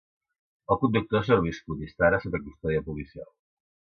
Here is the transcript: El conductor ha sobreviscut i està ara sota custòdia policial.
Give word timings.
El 0.75 0.79
conductor 0.83 1.19
ha 1.19 1.21
sobreviscut 1.27 1.83
i 1.85 1.91
està 1.91 2.07
ara 2.09 2.21
sota 2.25 2.43
custòdia 2.47 2.85
policial. 2.91 3.31